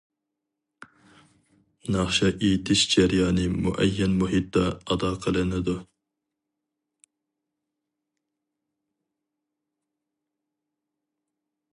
ناخشا 1.95 2.29
ئېيتىش 2.47 2.85
جەريانى 2.93 3.43
مۇئەييەن 3.65 4.15
مۇھىتتا 4.21 4.63
ئادا 4.73 5.13
قىلىنىدۇ. 5.25 5.77